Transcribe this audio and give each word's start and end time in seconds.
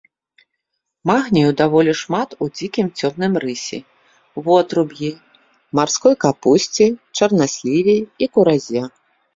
Магнію 1.09 1.51
даволі 1.59 1.93
шмат 2.01 2.29
у 2.45 2.47
дзікім 2.55 2.87
цёмным 3.01 3.33
рысе, 3.45 3.79
вотруб'і, 4.49 5.11
марской 5.83 6.15
капусце, 6.27 6.85
чарнасліве 7.21 7.95
і 8.03 8.25
куразе. 8.35 8.81